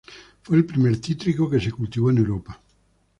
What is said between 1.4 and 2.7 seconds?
que se cultivó en Europa.